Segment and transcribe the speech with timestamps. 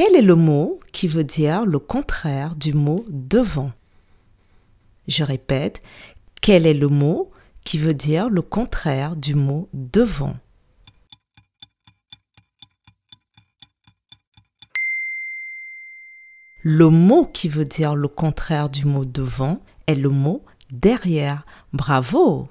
[0.00, 3.72] Quel est le mot qui veut dire le contraire du mot devant
[5.08, 5.82] Je répète,
[6.40, 7.32] quel est le mot
[7.64, 10.36] qui veut dire le contraire du mot devant
[16.62, 21.44] Le mot qui veut dire le contraire du mot devant est le mot derrière.
[21.72, 22.48] Bravo